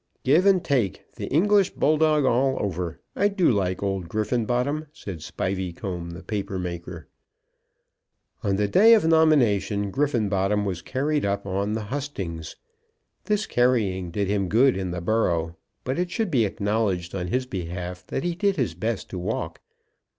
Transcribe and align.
"Give 0.23 0.47
and 0.47 0.65
take, 0.65 1.05
the 1.17 1.27
English 1.27 1.75
bull 1.75 1.99
dog 1.99 2.25
all 2.25 2.57
over. 2.59 2.99
I 3.15 3.27
do 3.27 3.51
like 3.51 3.83
old 3.83 4.09
Griffenbottom," 4.09 4.87
said 4.91 5.21
Spiveycomb, 5.21 6.09
the 6.13 6.23
paper 6.23 6.57
maker. 6.57 7.07
On 8.43 8.55
the 8.55 8.67
day 8.67 8.95
of 8.95 9.05
nomination 9.05 9.91
Griffenbottom 9.91 10.65
was 10.65 10.81
carried 10.81 11.23
up 11.23 11.45
on 11.45 11.73
the 11.73 11.83
hustings. 11.93 12.55
This 13.25 13.45
carrying 13.45 14.09
did 14.09 14.27
him 14.27 14.47
good 14.49 14.75
in 14.75 14.89
the 14.89 15.01
borough; 15.01 15.55
but 15.83 15.99
it 15.99 16.09
should 16.09 16.31
be 16.31 16.45
acknowledged 16.45 17.13
on 17.13 17.27
his 17.27 17.45
behalf 17.45 18.03
that 18.07 18.23
he 18.23 18.33
did 18.33 18.55
his 18.55 18.73
best 18.73 19.07
to 19.11 19.19
walk. 19.19 19.61